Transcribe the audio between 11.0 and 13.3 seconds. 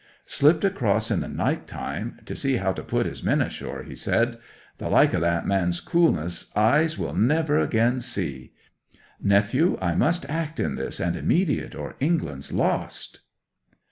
immediate, or England's lost!"